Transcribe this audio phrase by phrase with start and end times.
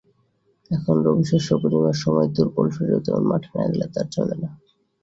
[0.71, 4.49] এখন রবিশস্য বুনিবার সময় দুর্বল শরীরেও মাঠে না গেলে তার চলে না।